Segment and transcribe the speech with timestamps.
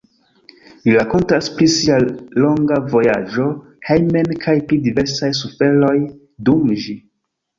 [0.85, 1.97] Li rakontas pri sia
[2.43, 3.45] longa vojaĝo
[3.89, 5.93] hejmen kaj pri diversaj suferoj
[6.49, 6.97] dum ĝi.